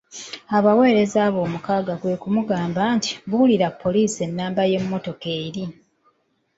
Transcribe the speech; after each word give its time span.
Abaweereza 0.57 1.17
abo 1.27 1.39
omukaaga 1.47 1.93
kwe 2.01 2.13
kumugamba 2.21 2.81
nti: 2.97 3.11
"Buulira 3.29 3.67
Poliisi 3.81 4.19
ennamba 4.27 4.61
y'emmotoka 4.71 5.27
eri." 5.45 5.63